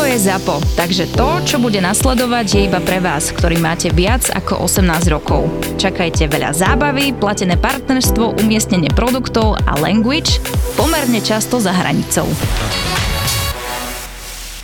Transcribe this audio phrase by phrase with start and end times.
[0.00, 4.32] Toto je ZAPO, takže to, čo bude nasledovať, je iba pre vás, ktorý máte viac
[4.32, 5.44] ako 18 rokov.
[5.76, 10.40] Čakajte veľa zábavy, platené partnerstvo, umiestnenie produktov a language
[10.72, 12.24] pomerne často za hranicou.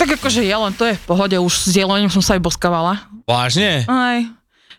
[0.01, 3.05] Tak akože jelen, to je v pohode, už s jelením som sa aj boskávala.
[3.29, 3.85] Vážne?
[3.93, 4.25] Aj.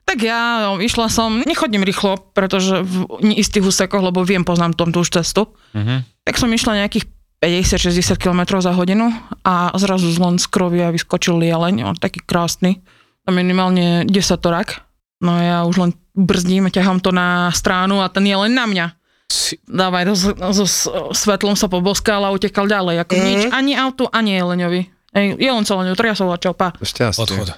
[0.10, 3.06] Tak ja no, išla som, nechodím rýchlo, pretože v
[3.38, 5.54] istých úsekoch, lebo viem, poznám tom tú už cestu.
[5.78, 6.02] Mhm.
[6.26, 11.38] Tak som išla nejakých 50-60 km za hodinu a zrazu z len z krovia vyskočil
[11.38, 12.82] jeleň, on taký krásny,
[13.26, 14.82] minimálne 10 torak.
[15.18, 18.86] No ja už len brzdím, ťahám to na stránu a ten jeleň na mňa.
[19.28, 20.30] Si- Dávaj, to so,
[20.64, 20.66] so
[21.12, 24.82] svetlom sa poboskal a utekal ďalej, ako nič, ani autu, ani jeleňovi.
[25.18, 26.74] Jelen sa len triasol a čau, pa.
[26.78, 27.22] Šťastie.
[27.22, 27.50] Odchod.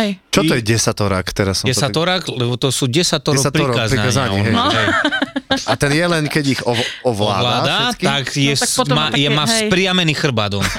[0.00, 0.10] Hej.
[0.28, 1.26] Čo to je desatorák?
[1.28, 4.00] Teraz som to tak- Desatorák, lebo to sú desatorov Desatorov prikázania.
[4.00, 4.50] prikázaní, hej.
[4.50, 4.88] ono, hej.
[5.62, 9.00] A ten jelen, keď ich ov- ovláda, Ovláda, všetky, tak je, No, tak potom má,
[9.02, 10.52] má je, také, má spriamený chrbát.
[10.54, 10.64] on.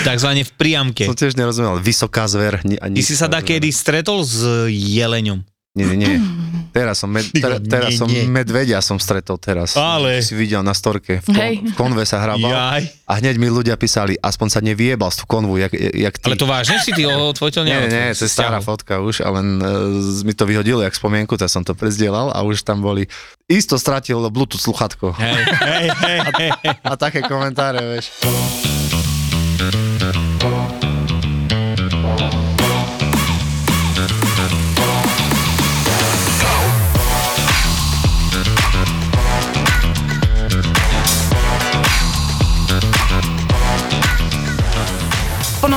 [0.00, 1.04] Takzvané v priamke.
[1.04, 1.76] som tiež nerozumel.
[1.78, 2.62] Vysoká zver.
[2.62, 3.76] ni- a Ty si sa takedy zver.
[3.76, 5.44] stretol s jeleňom.
[5.70, 6.18] Nie, nie, nie.
[6.70, 8.30] Teraz som, med, ter, teraz nie, som nie.
[8.30, 9.74] medvedia som stretol teraz.
[9.74, 10.22] Ale.
[10.22, 11.18] Si videl na storke.
[11.18, 11.54] V, kon, Hej.
[11.66, 12.46] v konve sa hrabal.
[12.46, 12.82] Jaj.
[13.10, 16.30] A hneď mi ľudia písali, aspoň sa nevyjebal z tú konvu, jak, jak ty.
[16.30, 17.66] Ale to vážne si ty odfotil?
[17.66, 21.50] Nie, nie, to je stará fotka už, ale uh, mi to vyhodilo jak spomienku, tak
[21.50, 23.10] som to prezdielal a už tam boli,
[23.50, 25.18] isto stratil Bluetooth sluchatko.
[25.18, 26.50] Hej, hej, hej, hej.
[26.86, 28.14] A také komentáre, vieš.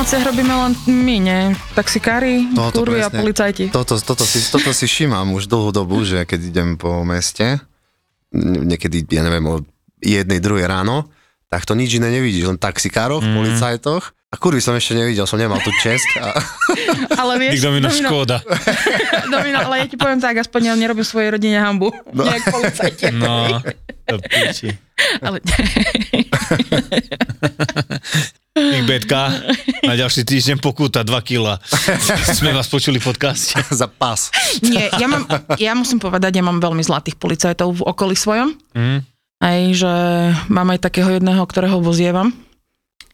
[0.04, 1.40] Nociach robíme len my, nie?
[1.72, 3.72] Taxikári, No, kurvy a policajti.
[3.72, 7.56] Toto, toto, si, toto si všímam už dlhú dobu, že keď idem po meste,
[8.36, 9.64] niekedy, ja neviem, o
[10.04, 11.08] jednej, druhej ráno,
[11.48, 13.32] tak to nič iné nevidíš, len taxikárov, mm.
[13.32, 14.12] policajtoch.
[14.34, 16.10] A kurvy som ešte nevidel, som nemal tú čest.
[16.18, 16.34] A,
[17.22, 18.42] Ale vieš, Nikto mi no škoda.
[19.30, 21.94] Domino, ale ja ti poviem tak, aspoň ja nerobím svojej rodine hambu.
[22.10, 22.26] No.
[22.26, 22.50] Nejak.
[23.14, 23.62] No,
[24.10, 24.74] to piči.
[25.22, 25.38] Ale
[28.54, 29.34] Ich betka,
[29.82, 31.58] na ďalší týždeň pokúta 2 kg.
[32.38, 33.58] Sme vás počuli v podcaste.
[33.82, 34.30] za pas.
[34.62, 35.26] nie, ja, mám,
[35.58, 38.54] ja musím povedať, ja mám veľmi zlatých policajtov v okolí svojom.
[38.74, 39.02] Mm.
[39.42, 39.92] Aj, že
[40.46, 42.30] mám aj takého jedného, ktorého vozievam.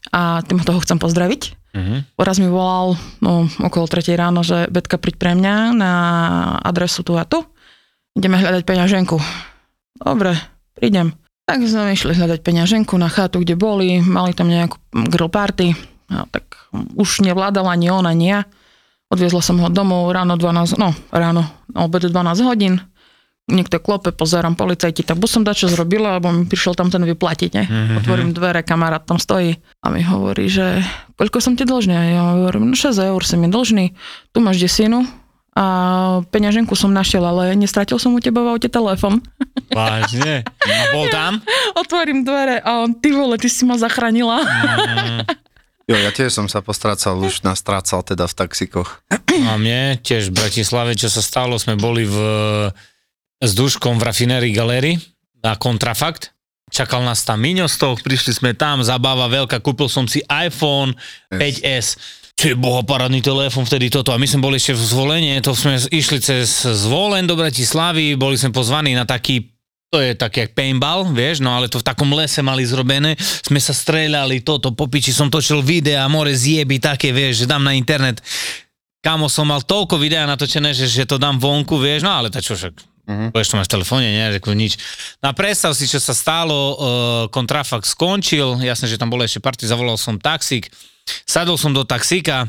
[0.09, 1.61] A tým toho chcem pozdraviť.
[1.77, 2.19] Mhm.
[2.19, 5.93] Raz mi volal no, okolo 3 ráno, že Betka príď pre mňa na
[6.65, 7.47] adresu tu a tu.
[8.17, 9.17] Ideme hľadať peňaženku.
[10.01, 10.35] Dobre,
[10.75, 11.15] prídem.
[11.47, 15.79] Tak sme išli hľadať peňaženku na chatu, kde boli, mali tam nejakú grill party.
[16.11, 18.41] No, tak už nevládal ani on, ani ja.
[19.11, 22.79] Odviezla som ho domov ráno 12, no ráno, na obedu 12 hodín.
[23.49, 27.51] Niekto klope, pozerám policajti, tak buď som dačo zrobila, alebo mi prišiel tam ten vyplatiť,
[27.57, 27.65] ne?
[27.67, 27.95] Mhm.
[28.05, 30.85] Otvorím dvere, kamarát tam stojí a mi hovorí, že
[31.17, 31.95] koľko som ti dlžný?
[31.97, 33.97] A ja hovorím, no 6 eur si mi dlžný,
[34.31, 35.03] tu máš desinu
[35.51, 35.65] a
[36.31, 39.19] peňaženku som našiel, ale nestratil som u teba v aute telefon.
[39.75, 40.47] Vážne?
[40.47, 41.43] A bol tam?
[41.75, 44.47] Otvorím dvere a on, ty vole, ty si ma zachránila.
[45.91, 49.03] Jo, ja tiež som sa postracal, už nastrácal teda v taxikoch.
[49.11, 52.15] A mne tiež v Bratislave, čo sa stalo, sme boli v,
[53.41, 55.01] s Duškom v rafinérii Galéry
[55.41, 56.37] na kontrafakt.
[56.71, 60.95] Čakal nás tam Miňo z toho, prišli sme tam, zabáva veľká, kúpil som si iPhone
[61.33, 61.99] 5S.
[62.39, 64.15] Čo je boha parádny telefon vtedy toto.
[64.15, 68.39] A my sme boli ešte v zvolenie, to sme išli cez zvolen do Bratislavy, boli
[68.39, 69.51] sme pozvaní na taký
[69.91, 73.59] to je taký jak paintball, vieš, no ale to v takom lese mali zrobené, sme
[73.59, 77.75] sa streľali, toto, po piči som točil videa, more zjeby také, vieš, že dám na
[77.75, 78.23] internet.
[79.03, 82.39] Kamo som mal toľko videa natočené, že, že to dám vonku, vieš, no ale to
[82.39, 83.35] čo však, Mhm.
[83.35, 83.43] uh-huh.
[83.43, 84.79] to máš v telefóne, nie, ako nič.
[85.19, 86.77] No a predstav si, čo sa stalo, uh,
[87.35, 90.71] kontrafakt skončil, jasne, že tam bol ešte party, zavolal som taxík,
[91.27, 92.47] sadol som do taxíka,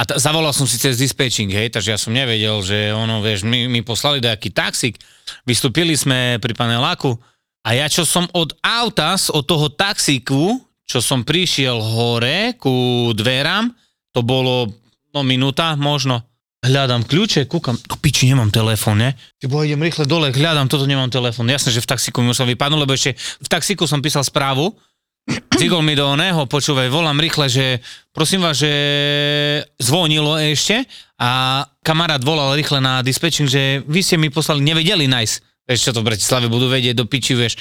[0.00, 3.44] a t- zavolal som si cez dispatching, hej, takže ja som nevedel, že ono, vieš,
[3.44, 4.96] my, my poslali nejaký taxík,
[5.44, 7.20] vystúpili sme pri paneláku
[7.60, 10.56] a ja čo som od auta, od toho taxíku,
[10.88, 13.68] čo som prišiel hore ku dverám,
[14.16, 14.72] to bolo,
[15.12, 16.24] no minúta možno,
[16.60, 19.16] hľadám kľúče, kúkam, do piči, nemám telefón, ne?
[19.40, 21.48] Ty bo idem rýchle dole, hľadám, toto nemám telefón.
[21.48, 24.76] Jasné, že v taxíku mi musel vypadnúť, lebo ešte v taxíku som písal správu,
[25.60, 27.66] Cigol mi do oného, počúvaj, volám rýchle, že
[28.10, 28.72] prosím vás, že
[29.76, 30.88] zvonilo ešte
[31.20, 35.34] a kamarát volal rýchle na dispečing, že vy ste mi poslali, nevedeli nájsť.
[35.68, 37.60] Vieš, čo to v Bratislave budú vedieť do piči, vieš.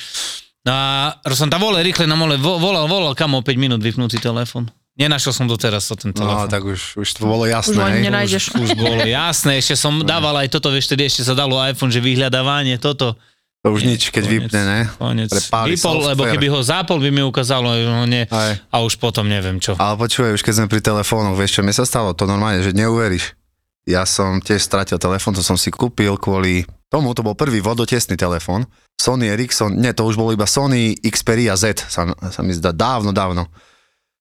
[0.65, 3.83] No a som tam volal rýchle na mole, vo- volal, volal, kam o 5 minút
[3.83, 4.71] vypnutý telefon.
[4.99, 6.47] Nenašiel som doteraz to ten No, telefon.
[6.51, 7.71] tak už, už to bolo jasné.
[7.71, 8.03] Už len hej.
[8.03, 8.43] nenájdeš.
[8.51, 11.97] Už bolo jasné, ešte som dával aj toto, vieš, tedy ešte sa dalo iPhone, že
[11.97, 13.15] vyhľadávanie, toto.
[13.59, 14.35] To už nič, keď Koniec.
[14.45, 14.79] vypne, ne?
[14.93, 15.31] Konec.
[15.31, 16.31] Vypol, lebo software.
[16.31, 18.55] keby ho zápol, by mi ukázalo, ho nie, Aj.
[18.65, 19.75] a už potom neviem čo.
[19.75, 22.11] Ale počúvaj, už keď sme pri telefónoch, vieš čo mi sa stalo?
[22.13, 23.35] To normálne, že neuveríš.
[23.83, 28.15] Ja som tiež stratil telefón, to som si kúpil kvôli tomu, to bol prvý vodotesný
[28.15, 28.63] telefón.
[28.95, 33.11] Sony Ericsson, nie, to už bolo iba Sony Xperia Z, sa, sa mi zdá, dávno,
[33.11, 33.47] dávno.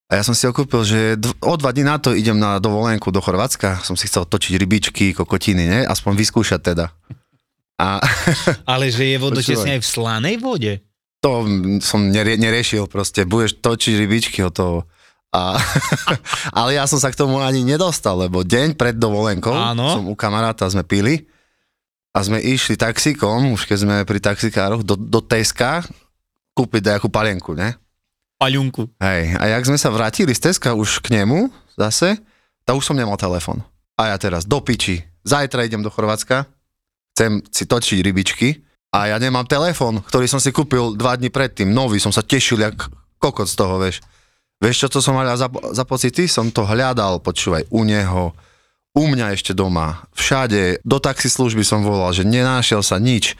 [0.08, 3.12] A ja som si kúpil, že dv- o dva dní na to idem na dovolenku
[3.12, 5.80] do Chorvátska, som si chcel točiť rybičky, kokotiny, ne?
[5.84, 6.88] Aspoň vyskúšať teda.
[7.76, 8.00] A
[8.72, 10.80] Ale že je vodotesne aj v slanej vode?
[11.18, 11.42] to
[11.82, 14.86] som nerie, neriešil proste, budeš točiť rybičky o toho.
[15.34, 15.58] A,
[16.58, 19.98] ale ja som sa k tomu ani nedostal, lebo deň pred dovolenkou Áno.
[19.98, 21.28] som u kamaráta sme pili
[22.14, 25.84] a sme išli taxíkom, už keď sme pri taxikároch, do, do Teska
[26.56, 27.76] kúpiť nejakú palienku, ne?
[28.38, 28.86] Paľunku.
[29.02, 32.22] Hej, a jak sme sa vrátili z Teska už k nemu zase,
[32.62, 33.66] tak už som nemal telefon.
[33.98, 36.46] A ja teraz do piči, zajtra idem do Chorvátska,
[37.18, 38.62] chcem si točiť rybičky
[38.94, 42.62] a ja nemám telefon, ktorý som si kúpil dva dní predtým, nový, som sa tešil
[42.62, 42.78] jak
[43.18, 44.06] kokot z toho, vieš.
[44.62, 46.30] Vieš, čo to som hľadal za, za pocity?
[46.30, 48.34] Som to hľadal, počúvaj, u neho,
[48.94, 53.38] u mňa ešte doma, všade, do taxislužby som volal, že nenášiel sa nič.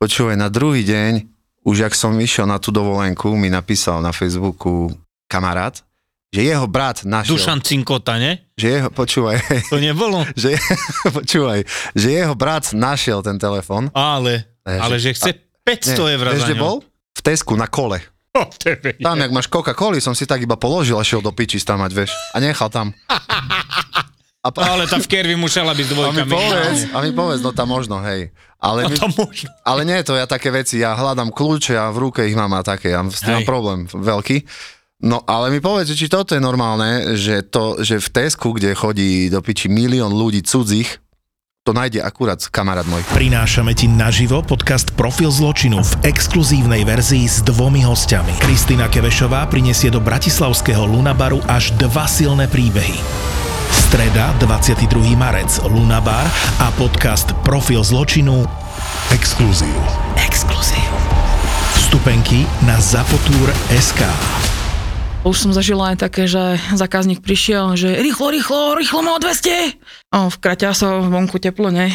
[0.00, 1.28] Počúvaj, na druhý deň,
[1.64, 4.90] už jak som išiel na tú dovolenku, mi napísal na Facebooku
[5.28, 5.76] kamarát,
[6.30, 8.46] že jeho brat našiel, Dušan Cinkota, ne?
[8.54, 9.36] že jeho, počúvaj,
[9.68, 10.22] To nebolo?
[10.38, 10.54] že,
[11.16, 11.66] počúvaj,
[11.98, 13.90] že jeho brat našiel ten telefon.
[13.92, 15.34] Ale, Ne, ale že chce
[15.64, 16.60] 500 eur za ňo.
[16.60, 16.76] bol?
[17.16, 17.98] V Tesku na kole.
[18.30, 21.58] Oh, tebe Tam, jak máš Coca-Coli, som si tak iba položil a šiel do piči
[21.66, 22.12] tam mať, vieš.
[22.30, 22.94] A nechal tam.
[24.40, 26.32] A, pa, Ale tá v Kervi musela byť s a mi dvojkami.
[26.32, 28.32] povedz, a mi povedz, no tam možno, hej.
[28.60, 29.48] Ale, to možno.
[29.64, 32.52] ale nie je to ja také veci, ja hľadám kľúče a v ruke ich mám
[32.52, 34.44] a také, ja s tým mám problém veľký.
[35.00, 39.32] No ale mi povedz, či toto je normálne, že, to, že v Tesku, kde chodí
[39.32, 41.00] do piči milión ľudí cudzích,
[41.64, 43.04] to nájde akurát kamarát môj.
[43.12, 48.44] Prinášame ti naživo podcast Profil zločinu v exkluzívnej verzii s dvomi hostiami.
[48.44, 53.39] Kristýna Kevešová prinesie do bratislavského Lunabaru až dva silné príbehy.
[53.90, 55.18] Streda, 22.
[55.18, 56.22] marec, Lunabar
[56.62, 58.46] a podcast Profil zločinu
[59.10, 59.74] Exkluzív.
[60.14, 60.86] Exkluzív.
[61.74, 63.98] Vstupenky na Zapotur.sk
[65.26, 69.74] Už som zažila aj také, že zákazník prišiel, že rýchlo, rýchlo, rýchlo má 200.
[70.14, 71.90] O, v Kraťaso vonku teplo, ne?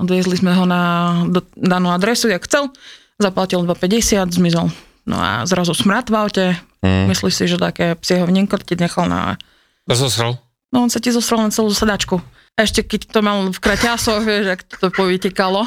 [0.00, 2.72] Doviezli sme ho na do, danú adresu, jak chcel.
[3.20, 4.72] Zaplatil 2,50, zmizol.
[5.04, 6.46] No a zrazu smrad v aute.
[6.80, 7.12] Mm.
[7.12, 9.36] Myslíš si, že také psieho vnenko nechal na...
[9.84, 10.40] Zosral.
[10.70, 12.22] No on sa ti zosral na celú sedačku.
[12.54, 15.66] A ešte keď to mal v kraťasoch, vieš, ak to povytekalo.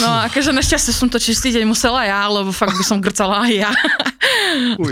[0.00, 3.44] No a akože našťastie som to čistý deň musela ja, lebo fakt by som grcala
[3.44, 3.70] aj ja.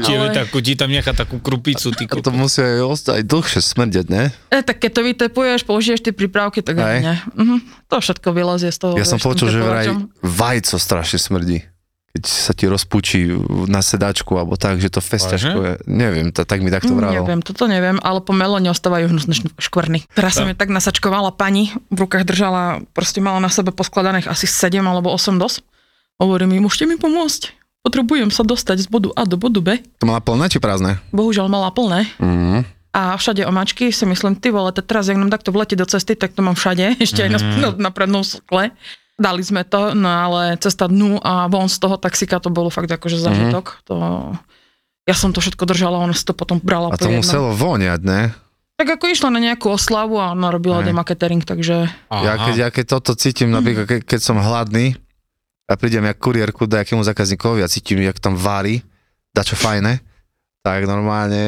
[0.04, 3.24] Ti, Ale- takú, ti tam nechá takú krupicu, ty A to musí aj ostať aj
[3.24, 4.28] dlhšie smrdeť, ne?
[4.52, 7.16] E, tak keď to vytepuješ, použiješ tie prípravky, tak aj ne.
[7.32, 7.56] Mhm.
[7.88, 8.94] To všetko vylezie z toho.
[9.00, 9.86] Ja som vieš, tým počul, že vraj
[10.20, 11.64] vajco strašne smrdí.
[12.10, 13.30] Keď sa ti rozpučí
[13.66, 15.72] na sedačku alebo tak, že to festiačko je.
[15.86, 17.22] Neviem, to, tak mi takto Mm, vravel.
[17.22, 20.10] Neviem, toto neviem, ale po melone ostávajú hnusné škvrny.
[20.10, 24.44] Teraz som je tak nasačkovala pani, v rukách držala, proste mala na sebe poskladaných asi
[24.44, 25.62] 7 alebo 8 dos.
[26.18, 27.54] Hovorí mi, môžete mi pomôcť?
[27.80, 29.68] Potrebujem sa dostať z bodu A do bodu B.
[29.96, 30.98] To mala plné či prázdne?
[31.08, 32.10] Bohužiaľ mala plné.
[32.18, 32.66] Mm.
[32.90, 36.34] A všade omačky si myslím, ty vole, teraz, jak nám takto vletí do cesty, tak
[36.34, 37.54] to mám všade, ešte aj na, Mhm.
[37.56, 38.74] na, na prednom skle.
[39.20, 42.88] Dali sme to, no ale cesta dnu a von z toho taxika to bolo fakt
[42.88, 43.84] akože zažitok.
[43.84, 44.32] To,
[45.04, 47.20] ja som to všetko držala, ona si to potom brala A po to jednom.
[47.20, 48.32] muselo voňať, ne?
[48.80, 50.88] Tak ako išla na nejakú oslavu a ona robila Hej.
[50.88, 54.96] doma catering, takže Ja keď, ja keď toto cítim, napríklad ke, keď som hladný
[55.68, 58.80] a prídem jak kuriérku dajakému zákazníkovi a cítim, jak tam vári,
[59.36, 60.00] dačo fajné,
[60.60, 61.40] tak normálne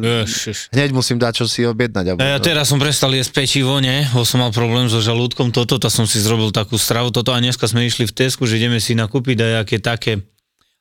[0.00, 0.72] Ježiš.
[0.72, 2.04] hneď musím dať čo si objednať.
[2.08, 4.08] Alebo, Ja teraz som prestal jesť pečivo, ne?
[4.08, 7.38] Bo som mal problém so žalúdkom, toto, to som si zrobil takú stravu, toto a
[7.38, 10.24] dneska sme išli v Tesku, že ideme si nakúpiť dajaké také.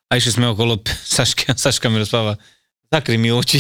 [0.07, 0.79] A išli sme okolo
[1.15, 2.39] Saška, Saška mi rozpráva,
[2.87, 3.59] zakry mi oči.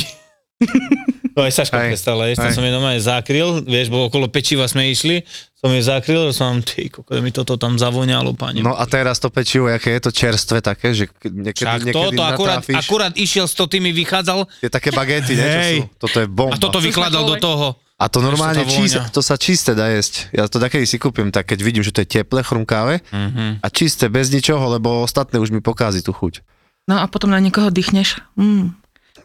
[1.37, 2.33] To aj Saška jesť, hej.
[2.35, 5.21] to som jej normálne zakryl, vieš, bo okolo pečiva sme išli,
[5.53, 8.57] som jej zakryl, som ty, koko, mi toto tam zavoňalo, pane.
[8.59, 12.21] No a teraz to pečivo, aké je to čerstvé také, že niekedy, Však niekedy toto
[12.23, 15.75] akurát, natrafíš, akurát išiel s to tými vychádzal je také bagety, ne, čo Hej.
[15.75, 16.53] sú, toto je bomba.
[16.53, 17.67] a toto vykladal do toho.
[17.95, 19.09] A to normálne, to čist, vonia.
[19.09, 20.29] to sa čisté dá jesť.
[20.31, 23.61] Ja to takedy si kúpim, tak keď vidím, že to je teple, chrumkáve Mhm.
[23.61, 26.41] a čisté bez ničoho, lebo ostatné už mi pokazí tú chuť.
[26.85, 28.21] no a potom na niekoho dýchneš.
[28.33, 28.73] Mm.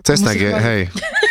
[0.02, 0.80] Cesnak je, hej.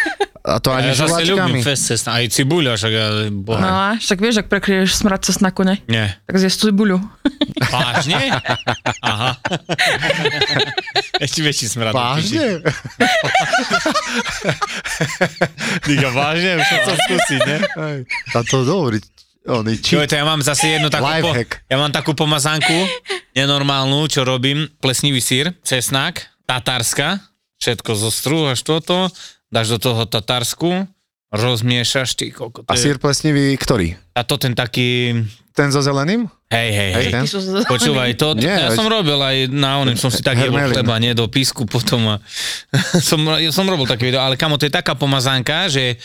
[0.42, 3.62] A to ani Ja zase ľúbim fest cestná, aj cibuľa, však ja, No boha.
[3.62, 5.78] a však vieš, ak prekryješ smrad cesnaku, ne?
[5.86, 6.18] Nie.
[6.26, 6.98] Tak zjesť cibuľu.
[7.74, 8.42] Vážne?
[9.06, 9.38] Aha.
[11.22, 11.94] Ešte väčší smrad.
[11.94, 12.58] Vážne?
[15.86, 16.58] Díka, vážne?
[16.58, 17.58] Už chcel skúsiť, ne?
[18.34, 18.98] A to dobrý.
[19.42, 19.98] Oni či...
[19.98, 21.34] Jo, to ja mám zase jednu takú, po,
[21.66, 22.86] ja mám takú pomazánku,
[23.34, 27.18] nenormálnu, čo robím, plesnivý sír, cesnak, tatárska,
[27.58, 29.10] všetko zostrúhaš toto,
[29.52, 30.88] dáš do toho tatársku,
[31.30, 33.96] rozmiešaš, ty koko, to A sír je, plesnivý, ktorý?
[34.12, 35.16] a to ten taký,
[35.52, 36.28] Ten so zeleným?
[36.48, 37.24] hej, hej, hej, Hej, ten?
[37.66, 40.76] Počúvaj, to, Nie, ja veď- som robil aj na onem, som si tak jebol Hermelín.
[40.76, 42.16] chleba, nie, do písku potom a
[43.04, 45.96] som, ja som robil také video, ale kamo, to je taká pomazánka, že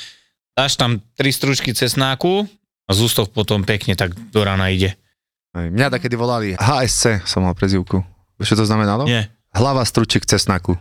[0.53, 2.47] dáš tam tri stručky cesnáku
[2.83, 4.95] a z ústov potom pekne tak do rána ide.
[5.53, 8.03] Hej, Mňa takedy volali HSC, som mal prezivku.
[8.37, 9.07] Vieš, čo to znamenalo?
[9.07, 9.27] Nie.
[9.51, 10.77] Hlava stručík cesnaku.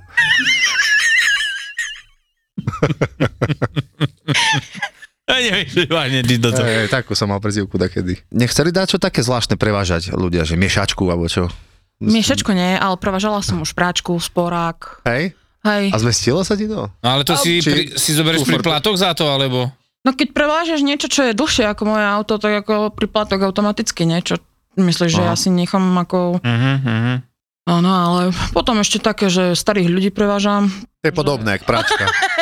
[5.26, 6.70] Ja neviem, že vážne, ty do toho.
[6.70, 8.22] Hej, takú som mal prezivku takedy.
[8.30, 11.50] Nechceli dať čo také zvláštne prevážať ľudia, že miešačku alebo čo?
[11.98, 15.02] Miešačko nie, ale prevažala som už práčku, sporák.
[15.10, 15.34] Hej?
[15.66, 15.90] Hej.
[15.90, 16.94] A zmestilo sa ti to?
[17.02, 19.74] No ale to si, Či- pri, si zoberieš priplatok za to, alebo...
[20.06, 24.38] No keď prevážaš niečo, čo je dlhšie ako moje auto, tak ako priplatok automaticky niečo.
[24.78, 25.34] Myslíš, že Aha.
[25.34, 26.38] ja si nechám ako...
[26.38, 27.18] Uh-huh, uh-huh.
[27.66, 28.22] Áno, ale
[28.54, 30.70] potom ešte také, že starých ľudí prevážam.
[31.02, 32.06] To je podobné, jak pračka.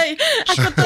[0.46, 0.84] Ako to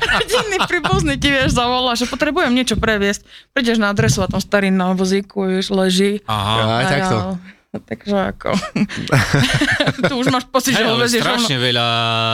[0.00, 3.22] rodinný príbuzný ti vieš zavolá, že potrebujem niečo previesť.
[3.50, 6.20] Prídeš na adresu a tam starý na vozíku, vieš, leží.
[6.24, 6.80] Aha.
[6.80, 7.16] Aj takto.
[7.16, 7.36] ja-
[7.76, 8.54] Takže ako...
[10.08, 11.40] tu už máš pocit, že ho vezieš rovno.
[11.40, 11.86] strašne veľa,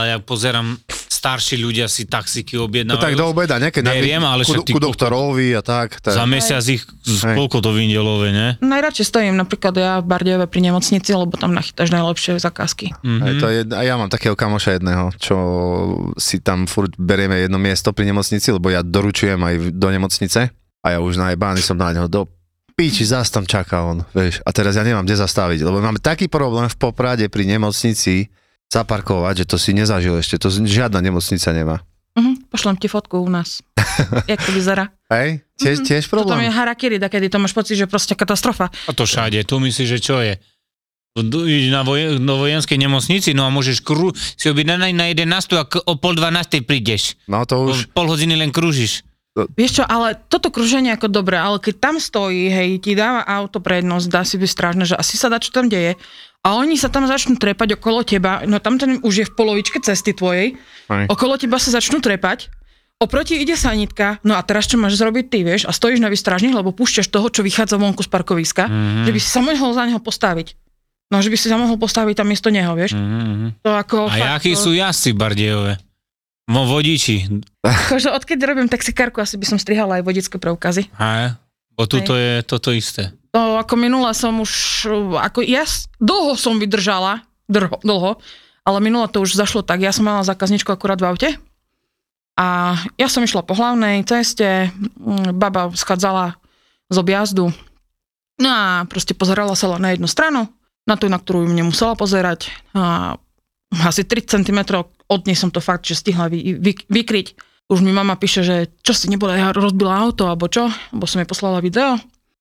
[0.07, 0.77] ja pozerám,
[1.11, 2.97] starší ľudia si taxiky No objednávajú.
[2.99, 3.69] tak do obeda, ne?
[3.69, 6.01] Keď Beriem, ale ku, však ku doktorovi a tak.
[6.01, 6.13] tak.
[6.13, 8.49] Za mesiac ich z koľko to vindelové, ne?
[8.59, 12.93] Najradšej stojím napríklad ja v Bardejove pri nemocnici, lebo tam nachytáš najlepšie zakázky.
[12.95, 13.37] Aj, Mhm.
[13.37, 15.37] to je, a ja mám takého kamoša jedného, čo
[16.17, 20.41] si tam furt berieme jedno miesto pri nemocnici, lebo ja doručujem aj do nemocnice
[20.81, 22.25] a ja už najebaný som na neho do
[22.81, 24.41] piči, zás tam čaká on, vieš.
[24.41, 28.33] A teraz ja nemám kde zastaviť, lebo máme taký problém v Poprade pri nemocnici
[28.67, 31.77] zaparkovať, že to si nezažil ešte, to žiadna nemocnica nemá.
[32.13, 33.61] Mhm, pošlem ti fotku u nás.
[34.27, 34.89] Jak to vyzerá.
[35.09, 35.45] Hej?
[35.55, 35.87] Tiež, Mhm.
[35.87, 36.51] tiež To tam je problém?
[36.51, 38.73] harakiri, kedy to máš pocit, že proste katastrofa.
[38.87, 40.41] A to všade, tu myslíš, že čo je?
[41.69, 45.83] Na vojen, do vojenskej nemocnici, no a môžeš kru, si objednať na 11 a k-
[45.83, 47.19] o pol 12 prídeš.
[47.27, 47.69] No to Už...
[47.69, 49.03] už, Pol hodiny len krúžiš.
[49.31, 53.59] Vieš čo, ale toto kruženie ako dobre, ale keď tam stojí, hej, ti dáva auto
[53.59, 55.95] prednosť, dá si byť strážne, že asi sa dá, čo tam deje.
[56.41, 59.79] A oni sa tam začnú trepať okolo teba, no tam ten už je v polovičke
[59.79, 60.59] cesty tvojej,
[60.89, 61.07] Hej.
[61.07, 62.51] okolo teba sa začnú trepať,
[62.97, 66.53] oproti ide sanitka, no a teraz čo máš zrobiť ty, vieš, a stojíš na výstražných,
[66.53, 69.05] lebo púšťaš toho, čo vychádza vonku z parkoviska, Mhm.
[69.05, 70.59] že by si sa mohol za neho postaviť.
[71.11, 72.95] No, že by si sa mohol postaviť tam miesto neho, vieš.
[72.95, 73.63] Mhm.
[73.63, 73.97] To ako...
[74.07, 75.73] A fakt, jakí to- sú jazdci v Bardejove?
[76.49, 77.29] Vo vodiči.
[77.61, 80.89] Akože odkedy robím taxikárku, asi by som strihala aj vodické preukazy.
[80.97, 81.37] Hej.
[81.77, 83.17] Bo tuto je toto isté.
[83.31, 84.85] To ako minula som už,
[85.17, 85.63] ako ja
[86.03, 88.19] dlho som vydržala, drho, dlho,
[88.67, 91.31] ale minula to už zašlo tak, ja som mala zákazničku akurát v aute
[92.37, 96.37] a ja som išla po hlavnej ceste, mm, baba schádzala
[96.91, 97.55] z objazdu,
[98.43, 100.51] no a proste pozerala sa na jednu stranu,
[100.85, 103.15] na tú, na ktorú mne musela pozerať a
[103.79, 104.61] asi 3 cm
[105.11, 107.29] od nej som to fakt, že stihla vy, vy, vykryť.
[107.71, 111.23] Už mi mama píše, že čo si nebola, ja rozbila auto, alebo čo, lebo som
[111.23, 111.95] jej poslala video.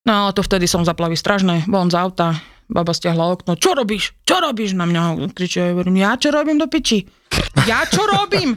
[0.10, 2.34] No ale to vtedy som zaplavy strašné, von z auta,
[2.66, 6.58] baba stiahla okno, čo robíš, čo robíš na mňa, kričí, ja hovorím, ja čo robím
[6.62, 7.06] do piči,
[7.66, 8.54] ja čo robím,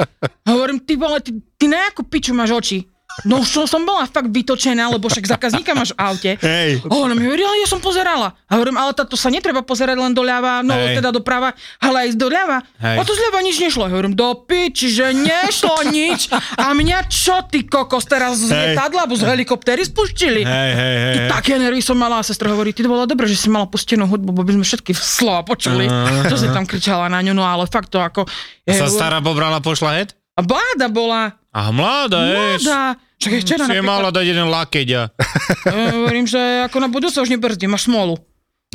[0.50, 2.78] hovorím, ty vole, ty, ty na akú piču máš oči,
[3.24, 6.84] no už som, som bola fakt vytočená, lebo však zákazníka máš v aute, Hej.
[6.84, 8.36] a ona mi hovorí, ja som pozerala.
[8.50, 11.00] A hovorím, ale táto sa netreba pozerať len doľava, no Hej.
[11.00, 12.60] teda doprava, ale aj doľava.
[12.82, 12.96] Hej.
[12.98, 13.88] A to zľava nič nešlo.
[13.88, 16.28] Ja hovorím, do piči, že nešlo nič.
[16.60, 20.44] A mňa čo ty kokos teraz z lietadla alebo z helikoptéry spustili?
[20.44, 21.14] Hej, hej, hej.
[21.14, 23.64] Ty také nervy som mala a sestra hovorí, ty to bolo dobre, že si mala
[23.70, 25.88] pustenú hudbu, bo by sme všetky slova počuli.
[26.28, 28.26] Čo si tam kričala na ňu, no ale fakt to ako...
[28.26, 30.18] Sa Ja hovorím, stará pobrala po šlahet?
[30.36, 32.68] A báda bola, A mladá, ješ.
[33.16, 35.02] Však aj včera je mala napríklad, dať jeden lakeť a...
[35.96, 38.20] hovorím, že ako na budúce už nebrzdím, máš smolu.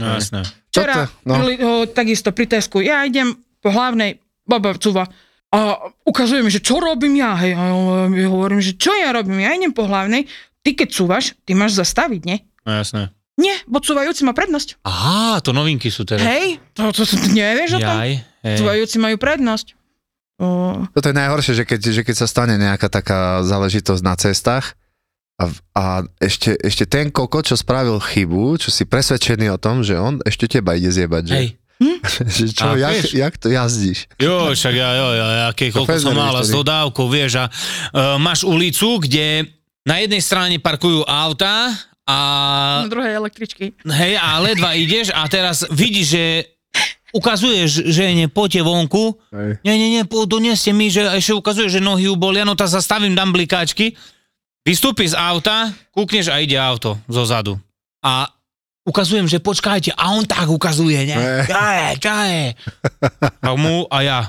[0.01, 0.41] No, jasné.
[0.74, 1.33] Včera, Toto, no.
[1.38, 1.45] no.
[1.45, 4.17] o, takisto pri Tesku, ja idem po hlavnej,
[4.48, 5.05] baba cúva,
[5.51, 7.75] a ukazuje mi, že čo robím ja, hej, a
[8.07, 10.24] ja hovorím, že čo ja robím, ja idem po hlavnej,
[10.63, 12.39] ty keď cúvaš, ty máš zastaviť, nie?
[12.63, 13.12] No, jasné.
[13.36, 14.79] Nie, bo cúvajúci má prednosť.
[14.88, 16.24] Aha, to novinky sú teraz.
[16.24, 17.98] Hej, to, to, to, to nevieš o tom?
[18.00, 18.24] Hej.
[18.63, 19.75] Cúvajúci majú prednosť.
[20.89, 24.74] Toto je najhoršie, že keď, že keď sa stane nejaká taká záležitosť na cestách
[25.38, 25.86] a, a
[26.21, 30.45] ešte, ešte ten koko, čo spravil chybu, čo si presvedčený o tom, že on ešte
[30.45, 31.48] teba ide zjebať, že, Hej.
[32.38, 33.12] že čo, A jak, vieš.
[33.17, 34.00] jak to jazdíš?
[34.21, 38.17] Jo, však ja, jo, ja, ja keď koľko som mala s dodávkou, vieš, a uh,
[38.21, 39.50] máš ulicu, kde
[39.81, 41.74] na jednej strane parkujú auta
[42.05, 42.17] a
[42.86, 43.74] na druhej električky.
[43.77, 46.25] hej, a ledva ideš a teraz vidíš, že
[47.12, 49.60] ukazuješ, že ne, poďte vonku, Hej.
[49.63, 53.15] nie, nie, nie, doneste mi, že ešte ukazuje, že nohy ju bolia, no tak zastavím,
[53.15, 53.96] dám blikáčky
[54.62, 57.58] Vystúpi z auta, kúkneš a ide auto zo zadu.
[58.06, 58.30] A
[58.86, 59.89] ukazujem, že počkajte.
[59.98, 61.18] A on tak ukazuje, ne?
[61.18, 61.50] Ne.
[61.50, 62.44] Čaje, čaje.
[63.41, 64.20] A mu a ja.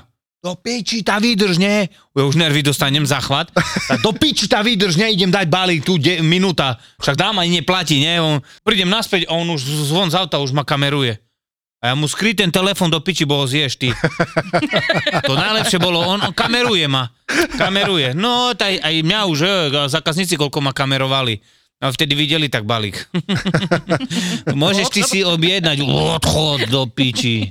[0.43, 1.87] Do piči tá výdrž, ne?
[2.17, 3.53] Ja už nervy dostanem zachvat.
[3.93, 5.13] A do piči tá výdrž, ne?
[5.13, 6.81] Idem dať balík tu, de, minúta.
[7.05, 8.17] Však dáma ani neplatí, ne?
[8.19, 11.21] On, prídem naspäť a on už zvon z auta už ma kameruje.
[11.83, 13.91] A ja mu skry ten telefon do piči, bo ho zješ ty.
[15.27, 17.11] To najlepšie bolo, on, on kameruje ma.
[17.59, 18.15] Kameruje.
[18.15, 19.51] No, taj, aj mňa už, e,
[19.91, 21.43] zákazníci koľko ma kamerovali.
[21.83, 22.95] A vtedy videli tak balík.
[24.63, 25.83] Môžeš ty si objednať.
[25.83, 27.51] Odchod do piči.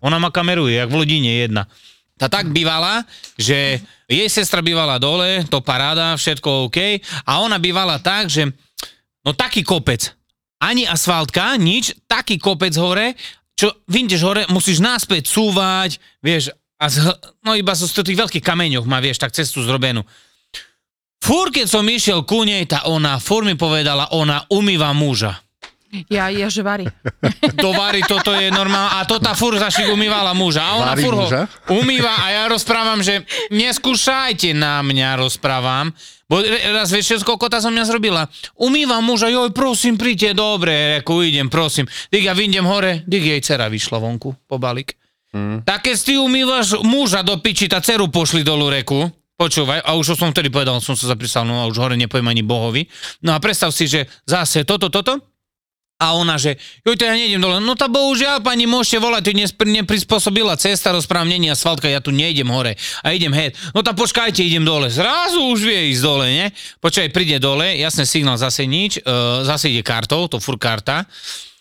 [0.00, 1.68] Ona ma kameruje, jak v Lodine jedna.
[2.16, 3.04] Tá tak bývala,
[3.36, 7.04] že jej sestra bývala dole, to paráda, všetko OK.
[7.28, 8.48] A ona bývala tak, že
[9.20, 10.16] no taký kopec.
[10.62, 13.12] Ani asfaltka, nič, taký kopec hore,
[13.56, 17.08] čo vyjdeš hore, musíš náspäť súvať, vieš, a z,
[17.40, 20.04] no iba zo z tých veľkých kameňoch má, vieš, tak cestu zrobenú.
[21.24, 25.45] Fúr, keď som išiel ku nej, tá ona, fúr mi povedala, ona umýva muža.
[26.10, 26.86] Ja, ja, že varí.
[27.62, 29.00] To varí, toto je normálne.
[29.00, 30.60] A to tá fur zašik umývala muža.
[30.60, 31.48] A ona fur ho muža?
[31.72, 35.94] umýva a ja rozprávam, že neskúšajte na mňa, rozprávam.
[36.26, 38.26] Bo raz vieš, koľko tá som mňa zrobila.
[38.58, 41.86] Umývam muža, joj, prosím, príďte, dobre, reku, idem, prosím.
[42.10, 44.98] Dík, ja vyjdem hore, dík, jej dcera vyšla vonku po balík.
[45.30, 45.62] Mm.
[45.62, 49.06] Tak keď ty umývaš muža do piči, tá dceru pošli dolu reku,
[49.38, 52.42] počúvaj, a už som vtedy povedal, som sa zapísal, no a už hore nepoviem ani
[52.42, 52.88] bohovi.
[53.22, 55.35] No a predstav si, že zase toto, toto,
[55.96, 57.56] a ona, že joj, to ja nejdem dole.
[57.56, 62.52] No tá bohužiaľ, pani, môžete volať, tu neprispôsobila cesta, rozprávam, není asfaltka, ja tu nejdem
[62.52, 63.56] hore a idem head.
[63.72, 64.92] No tá počkajte, idem dole.
[64.92, 66.46] Zrazu už vie ísť dole, ne?
[66.84, 71.08] Počkaj, príde dole, jasný signál, zase nič, uh, zase ide kartou, to fur karta.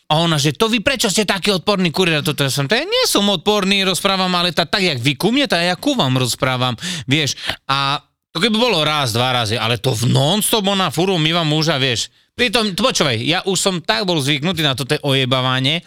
[0.06, 2.22] A ona, že to vy prečo ste taký odporný kuriér?
[2.22, 5.32] Toto ja som, to ja nie som odporný, rozprávam, ale tá, tak, jak vy ku
[5.32, 6.78] mne, tak ja ku vám rozprávam,
[7.08, 7.40] vieš.
[7.66, 8.04] A
[8.36, 12.12] to keby bolo raz, dva razy, ale to v non-stop ona furu mýva muža, vieš.
[12.36, 15.80] Pritom, počúvaj, ja už som tak bol zvyknutý na toto ojebávanie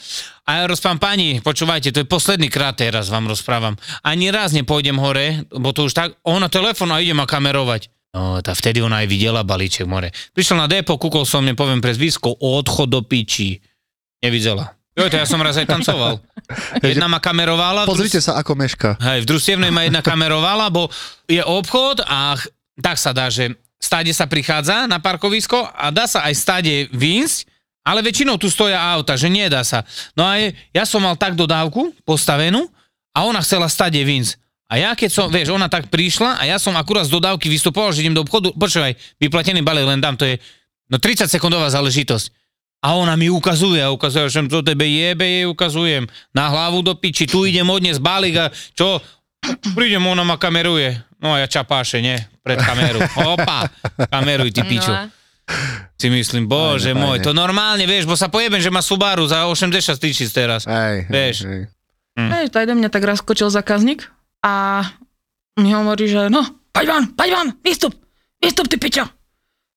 [0.48, 3.76] a ja rozprávam, pani, počúvajte, to je posledný krát teraz vám rozprávam.
[4.00, 7.92] Ani raz nepôjdem hore, bo to už tak, ona telefon a ide ma kamerovať.
[8.16, 10.08] No, tá vtedy ona aj videla balíček more.
[10.32, 13.60] Prišiel na depo, kúkol som, nepoviem pre zvízko, odchod do piči.
[14.24, 14.72] Nevidela.
[14.96, 16.16] Jo, to ja som raz aj tancoval.
[16.80, 17.84] Jedna ma kamerovala.
[17.84, 18.96] Pozrite sa, ako meška.
[19.04, 20.88] Hej, v družstevnej ma jedna kamerovala, bo
[21.28, 22.40] je obchod a
[22.80, 27.46] tak sa dá, že stáde sa prichádza na parkovisko a dá sa aj stáde výjsť,
[27.86, 29.86] ale väčšinou tu stoja auta, že nedá sa.
[30.12, 32.68] No a ja som mal tak dodávku postavenú
[33.16, 34.36] a ona chcela stáde výjsť.
[34.68, 37.96] A ja keď som, vieš, ona tak prišla a ja som akurát z dodávky vystupoval,
[37.96, 40.36] že idem do obchodu, počúvaj, vyplatený balík len dám, to je
[40.92, 42.28] no 30 sekundová záležitosť.
[42.84, 46.06] A ona mi ukazuje, a ukazuje, že to tebe jebe, jej ukazujem.
[46.30, 49.00] Na hlavu do piči, tu idem odnes balík a čo?
[49.74, 51.07] Prídem, ona ma kameruje.
[51.18, 52.14] No a ja čapáše, nie?
[52.46, 53.02] Pred kameru.
[53.34, 53.66] Opa,
[54.10, 54.90] kameruj ty piču.
[54.90, 55.10] No a-
[55.98, 59.48] Si myslím, bože Fajne, môj, to normálne, vieš, bo sa pojebem, že má Subaru za
[59.48, 60.68] 80 tisíc teraz.
[60.68, 61.36] Hej, Vieš.
[61.48, 61.64] hej, hej.
[62.18, 64.06] Hej, aj mňa tak raz skočil zákazník
[64.44, 64.84] a
[65.58, 67.96] mi hovorí, že no, poď von, poď von, vystup,
[68.38, 69.08] vystup ty pičo.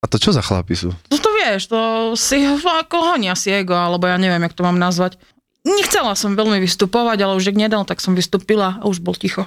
[0.01, 0.89] A to čo za chlapi sú?
[0.89, 1.80] No to vieš, to
[2.17, 5.21] si ako honia si ego, alebo ja neviem, jak to mám nazvať.
[5.62, 9.45] Nechcela som veľmi vystupovať, ale už ak nedal, tak som vystúpila a už bol ticho.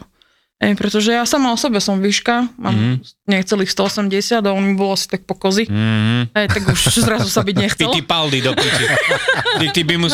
[0.63, 3.27] Ej, pretože ja sama o sebe som výška, mám mm.
[3.27, 5.67] necelých 180 a on mi bol asi tak po kozy.
[5.67, 6.31] Mhm.
[6.31, 7.91] Ej, tak už zrazu sa byť Ty, nechcel.
[7.91, 8.85] ty paldy do piči.
[9.59, 10.07] Ty, ty, by mu,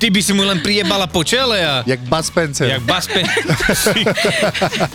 [0.00, 1.84] ty by si mu len priebala po čele a...
[1.84, 2.72] Jak Bud Spencer.
[2.72, 2.82] Jak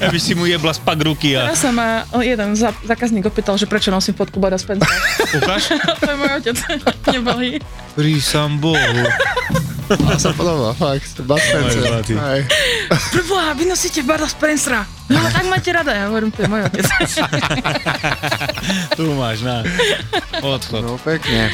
[0.02, 1.54] ja by si mu jebla spak ruky a...
[1.54, 4.90] Ja sa ma jeden za- zákazník opýtal, že prečo nosím fotku Bada Spencer.
[5.38, 5.78] Ukáž?
[6.02, 6.58] to je môj otec,
[7.14, 7.48] neboli.
[7.94, 9.06] Prísam Bohu.
[9.96, 11.16] To sa podobá, fakt.
[11.24, 12.04] Bud Spencer.
[13.12, 14.84] Preboha, vy nosíte Bada Spencera.
[15.08, 16.84] No tak máte rada, ja hovorím, to je môj otec.
[19.00, 19.64] Tu máš, na.
[20.44, 20.84] Odchod.
[20.84, 21.48] No pekne.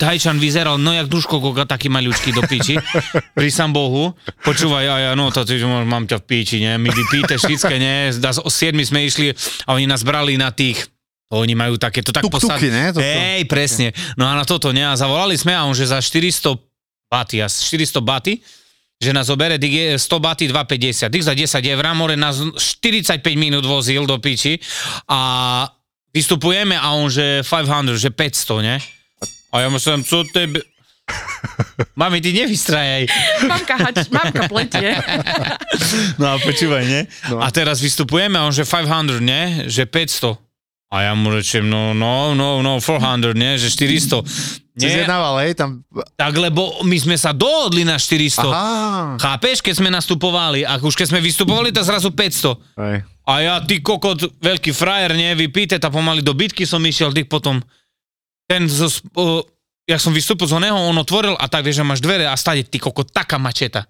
[0.00, 2.80] Tajčan vyzeral, no jak duško koka, taký maľučký do piči.
[3.36, 4.16] Pri sam Bohu.
[4.48, 6.80] Počúvaj, ja, ja, no to ty, mám ťa v piči, ne?
[6.80, 8.08] My vypíte všetké, ne?
[8.08, 9.36] Zdá, o 7 sme išli
[9.68, 10.88] a oni nás brali na tých
[11.30, 12.90] oni majú takéto tak Tuk-tuky, ne?
[12.90, 13.06] Toto.
[13.06, 13.94] Hej, presne.
[14.18, 14.82] No a na toto, ne?
[14.82, 16.58] A zavolali sme a on, že za 400
[17.06, 18.42] baty, a 400 baty,
[19.00, 21.08] že nás obere dig je 100 baty 2,50.
[21.08, 24.58] Dig za 10 eur, more nás 45 minút vozil do piči
[25.08, 25.64] a
[26.12, 28.76] vystupujeme a on, že 500, že 500, ne?
[29.54, 30.60] A ja myslím, co tebe...
[31.98, 33.10] Mami, ty nevystrajaj.
[33.50, 34.94] Mamka, hač, mamka pletie.
[36.22, 37.00] No a počúvaj, ne?
[37.26, 37.42] No.
[37.42, 39.66] A teraz vystupujeme a on, že 500, ne?
[39.66, 40.49] Že 500.
[40.90, 44.26] A ja mu rečem, no, no, no, no, 400, nie, že 400.
[44.26, 45.86] Si Nie, zjednával, hej, tam...
[46.18, 48.42] tak lebo my sme sa dohodli na 400.
[48.42, 49.14] Aha.
[49.22, 52.58] Chápeš, keď sme nastupovali, a už keď sme vystupovali, tak zrazu 500.
[52.74, 52.96] Hej.
[53.06, 57.22] A ja, ty kokot, veľký frajer, nie, vypíte, a pomaly do bitky som išiel, ty
[57.22, 57.62] potom,
[58.50, 59.46] ten, zo, o,
[59.86, 62.66] ja som vystúpil z oného, on otvoril a tak, vieš, že máš dvere a stade,
[62.66, 63.86] ty kokot, taká mačeta.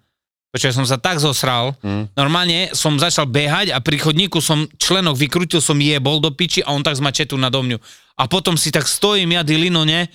[0.51, 2.11] Počkaj, som sa tak zosral, Mm.
[2.19, 6.75] normálne som začal behať a pri chodníku som členok vykrútil, som jebol do piči a
[6.75, 7.79] on tak z mačetu nado mňu.
[8.19, 10.11] A potom si tak stojím ja, Dilino, ne,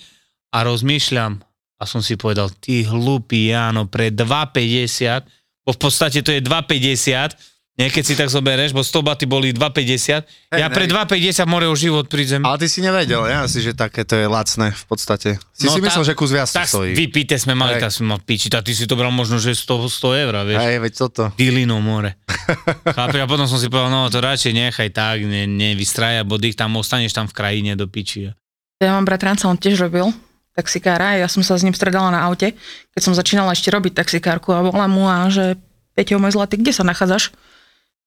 [0.52, 1.40] a rozmýšľam
[1.76, 5.24] a som si povedal, ty hlupý Jáno, pre 2,50,
[5.64, 7.36] bo v podstate to je 2,50,
[7.76, 10.24] nie, keď si tak zobereš, bo 100 baty boli 2,50.
[10.48, 10.96] Hej, ja pre hej.
[11.36, 12.40] 2,50 more o život prídem.
[12.40, 15.36] Ale ty si nevedel, ja si, že také to je lacné v podstate.
[15.52, 16.96] Si No si myslel, tá- že kus viac Tak stojí.
[16.96, 17.82] vypíte sme mali, Hej.
[17.82, 20.56] tak sme mal piči, tak ty si to bral možno, že 100, 100 eur, vieš.
[20.58, 21.22] Hej, veď toto.
[21.34, 22.16] Dilino more.
[22.96, 23.20] Chápeš?
[23.20, 26.72] A potom som si povedal, no to radšej nechaj tak, ne, nevystraja, bo dých tam
[26.74, 28.32] ostaneš tam v krajine do piči.
[28.76, 30.16] Ja mám bratranca, on tiež robil
[30.52, 32.56] taxikára, ja som sa s ním stredala na aute,
[32.96, 35.60] keď som začínala ešte robiť taxikárku a volám mu a že
[35.92, 37.32] Peťo, môj zlatý, kde sa nachádzaš?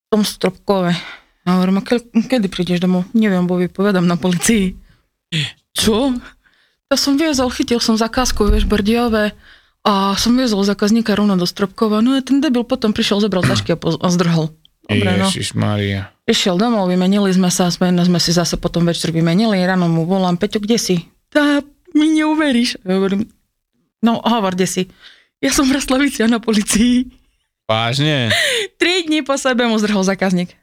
[0.10, 0.92] Tom stropkove.
[1.46, 3.06] A hovorím, a ke, kedy prídeš domov?
[3.14, 4.74] Neviem, bo vypovedám na policii.
[5.78, 6.14] Čo?
[6.90, 9.38] Ja som viezol, chytil som zakázku, vieš, Berdiové.
[9.86, 12.02] A som viezol zákazníka rovno do Stropkova.
[12.02, 14.52] No a ten debil potom prišiel, zobral tašky a, poz- a zdrhol.
[14.90, 15.30] Dobre, no.
[15.54, 16.10] Maria.
[16.26, 20.38] Išiel domov, vymenili sme sa, sme, sme si zase potom večer vymenili, ráno mu volám,
[20.38, 20.96] Peťo, kde si?
[21.30, 21.62] Tá,
[21.94, 22.82] mi neuveríš.
[22.82, 23.30] Ja hovorím,
[24.02, 24.82] no hovor, kde si?
[25.42, 27.06] Ja som v Raslavici a na policii.
[27.70, 28.34] Vážne?
[28.82, 30.58] Tri dní po sebe mu zdrhol zákazník.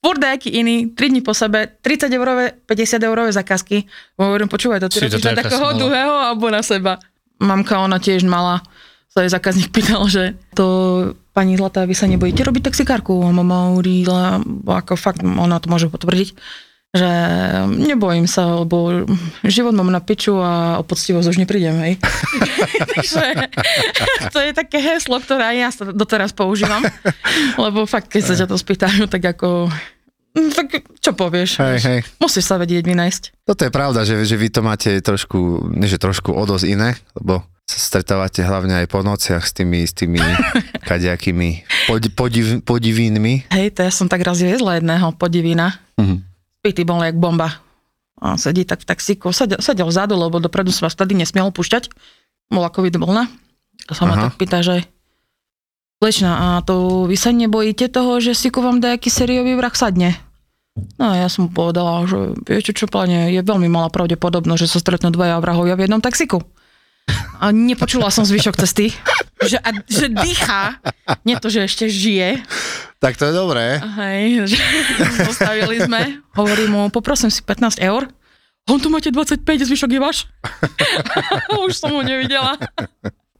[0.00, 3.84] Furt nejaký iný, 3 dní po sebe, 30 eurové, 50 eurové zákazky.
[4.16, 5.76] Hovorím, počúvaj, to ty robíš na takého smola.
[5.76, 7.02] druhého alebo na seba.
[7.42, 8.62] Mamka, ona tiež mala,
[9.10, 10.64] sa jej zákazník pýtal, že to
[11.36, 13.12] pani Zlatá, vy sa nebojíte robiť taxikárku?
[13.18, 16.32] Mama hovorila, ako fakt, ona to môže potvrdiť,
[16.96, 17.10] že
[17.68, 19.06] nebojím sa, lebo
[19.44, 21.94] život mám na piču a o poctivosť už neprídem, hej.
[22.96, 23.24] Takže
[24.32, 26.82] to je také heslo, ktoré aj ja sa doteraz používam,
[27.60, 29.70] lebo fakt, keď sa ťa to spýtajú, tak ako,
[30.34, 30.66] mm, tak
[30.98, 31.62] čo povieš?
[31.62, 31.98] Hej, hej.
[32.18, 33.46] Musíš sa vedieť vynájsť.
[33.46, 36.98] Toto je pravda, že, že vy to máte trošku, nie že trošku o dosť iné,
[37.14, 40.22] lebo sa stretávate hlavne aj po nociach s tými, s tými
[40.88, 43.50] kadejakými pod, podiv, podivínmi.
[43.50, 45.82] Hej, to ja som tak raz viezla jedného podivina.
[45.98, 46.35] Mhm.
[46.66, 47.62] Pitý bol jak bomba.
[48.18, 51.94] A sedí tak v taxíku, sedel, sedel vzadu, lebo dopredu sa vás vtedy nesmielo púšťať.
[52.50, 53.30] Bola covid vlna.
[53.86, 54.82] A sa ma tak pýta, že
[55.96, 60.12] Slečna, a to vy sa nebojíte toho, že si ku vám nejaký sériový vrah sadne?
[61.00, 64.72] No a ja som mu povedala, že viete čo, pane, je veľmi malá pravdepodobnosť, že
[64.76, 66.44] sa stretnú dvaja vrahovia v jednom taxiku.
[67.36, 68.96] A nepočula som zvyšok cesty,
[69.44, 70.80] že, a, že dýchá,
[71.28, 72.40] nie to, že ešte žije.
[72.96, 73.76] Tak to je dobré.
[73.76, 74.58] Hej, že
[75.28, 78.08] postavili sme, hovorím mu, poprosím si 15 eur.
[78.66, 80.26] On tu máte 25, zvyšok je váš.
[81.68, 82.58] Už som ho nevidela.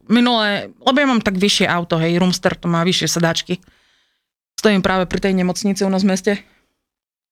[0.07, 3.59] Minulé, lebo ja mám tak vyššie auto, hej, Roomster to má vyššie sedáčky.
[4.55, 6.33] Stojím práve pri tej nemocnici u nás v meste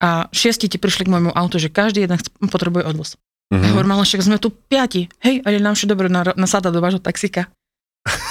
[0.02, 2.18] a šiesti ti prišli k môjmu autu, že každý jeden
[2.50, 3.14] potrebuje odvoz.
[3.52, 3.61] Mm-hmm.
[3.61, 3.72] Mhm.
[3.76, 5.07] hovorím, ale však sme tu piati.
[5.20, 7.46] Hej, a je nám všetko dobre na, nasada do vášho taxika.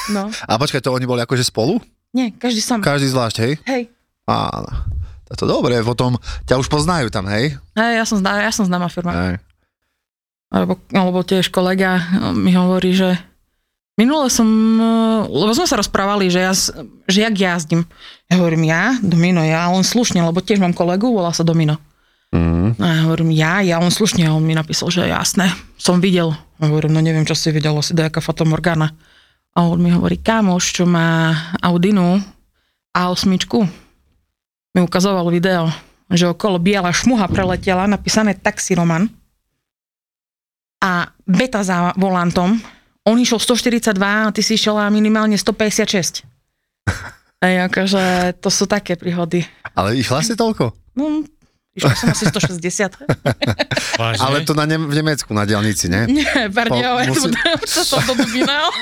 [0.10, 1.80] No, A počkaj, to oni boli akože spolu?
[2.14, 2.82] nie, každý sám.
[2.86, 3.54] Každý zvlášť, hej?
[3.66, 3.84] Hej,
[4.30, 4.72] Áno.
[5.34, 6.14] To dobré, potom
[6.46, 7.58] ťa už poznajú tam, hej?
[7.74, 9.12] hej, ja som, ja som známa firma.
[9.12, 9.36] Hej.
[10.54, 11.98] Alebo, alebo tiež kolega
[12.38, 13.18] mi hovorí, že
[13.98, 14.46] minule som,
[15.26, 16.54] lebo sme sa rozprávali, že, ja,
[17.10, 17.82] že jak jazdím.
[18.30, 18.94] Ja hovorím, ja?
[19.02, 21.82] Domino, ja, len slušne, lebo tiež mám kolegu, volá sa Domino.
[22.34, 22.82] Mhm.
[22.82, 26.34] A ja hovorím, ja, ja, on slušne, a on mi napísal, že jasné, som videl.
[26.58, 28.98] A hovorím, no neviem, čo si videl, asi nejaká fatomorgana.
[29.54, 31.30] A on mi hovorí, kamoš, čo má
[31.62, 32.18] Audinu
[32.98, 33.38] A8,
[34.74, 35.70] mi ukazoval video,
[36.10, 39.06] že okolo biela šmuha preletela, napísané Taxi Roman
[40.82, 42.58] a beta za volantom.
[43.06, 46.26] On išiel 142 a ty si išiel minimálne 156.
[47.46, 49.46] Ej, akože to sú také príhody.
[49.78, 50.74] Ale išla si toľko?
[50.98, 51.22] No,
[51.74, 52.98] išla som asi 160.
[54.02, 54.22] Vážne?
[54.22, 56.22] Ale to na ne- v Nemecku, na diálnici, nie?
[56.22, 57.38] Nie, Berdiové, Po- tu, musí-
[57.74, 58.70] to som to dubinal.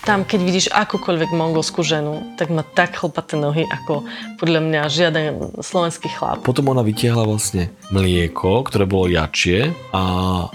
[0.00, 4.08] Tam, keď vidíš akúkoľvek mongolskú ženu, tak má tak chlpaté nohy, ako
[4.40, 5.24] podľa mňa žiaden
[5.60, 6.40] slovenský chlap.
[6.40, 10.02] Potom ona vytiahla vlastne mlieko, ktoré bolo jačie a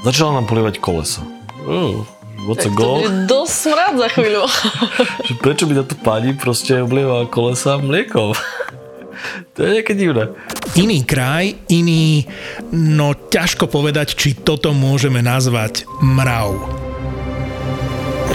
[0.01, 1.21] začala nám polievať kolesa.
[1.61, 2.01] Uh,
[2.45, 2.97] what's a Tak to goal?
[3.01, 4.43] bude dosť smrad za chvíľu.
[5.41, 8.38] Prečo by táto pani proste oblieva kolesa mliekom?
[9.53, 10.29] to je nejaké divné.
[10.75, 12.27] Iný kraj, iný,
[12.69, 16.84] no ťažko povedať, či toto môžeme nazvať mrav.